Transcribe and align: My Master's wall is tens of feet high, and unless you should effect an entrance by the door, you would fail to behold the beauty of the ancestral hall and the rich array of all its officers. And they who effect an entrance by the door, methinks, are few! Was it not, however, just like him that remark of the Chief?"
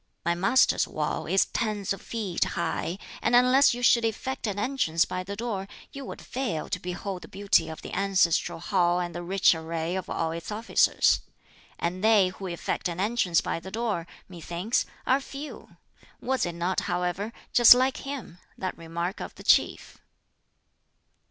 My 0.25 0.33
Master's 0.33 0.87
wall 0.87 1.27
is 1.27 1.45
tens 1.45 1.93
of 1.93 2.01
feet 2.01 2.43
high, 2.43 2.97
and 3.21 3.35
unless 3.35 3.75
you 3.75 3.83
should 3.83 4.03
effect 4.03 4.47
an 4.47 4.57
entrance 4.57 5.05
by 5.05 5.21
the 5.23 5.35
door, 5.35 5.67
you 5.91 6.03
would 6.05 6.23
fail 6.23 6.69
to 6.69 6.79
behold 6.79 7.21
the 7.21 7.27
beauty 7.27 7.69
of 7.69 7.83
the 7.83 7.93
ancestral 7.93 8.57
hall 8.59 8.99
and 8.99 9.13
the 9.13 9.21
rich 9.21 9.53
array 9.53 9.95
of 9.95 10.09
all 10.09 10.31
its 10.31 10.51
officers. 10.51 11.21
And 11.77 12.03
they 12.03 12.29
who 12.29 12.47
effect 12.47 12.87
an 12.89 12.99
entrance 12.99 13.41
by 13.41 13.59
the 13.59 13.69
door, 13.69 14.07
methinks, 14.27 14.87
are 15.05 15.21
few! 15.21 15.77
Was 16.19 16.47
it 16.47 16.55
not, 16.55 16.79
however, 16.89 17.31
just 17.53 17.75
like 17.75 17.97
him 17.97 18.39
that 18.57 18.75
remark 18.75 19.21
of 19.21 19.35
the 19.35 19.43
Chief?" 19.43 19.99